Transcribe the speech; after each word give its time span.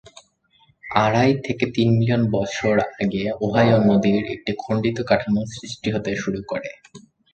আড়াই 0.83 1.31
থেকে 1.45 1.65
তিন 1.75 1.87
মিলিয়ন 1.97 2.23
বছর 2.35 2.73
আগে 2.95 3.23
ওহাইও 3.41 3.77
নদীর 3.89 4.23
একটি 4.35 4.51
খন্ডিত 4.59 4.97
কাঠামো 5.09 5.41
সৃষ্টি 5.53 5.87
হতে 5.91 6.11
শুরু 6.21 6.39
করে। 6.43 6.69